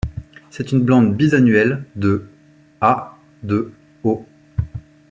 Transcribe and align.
C'est 0.49 0.71
une 0.71 0.83
plante 0.83 1.15
bisannuelle, 1.15 1.85
de 1.95 2.25
à 2.81 3.19
de 3.43 3.71
haut. 4.03 4.25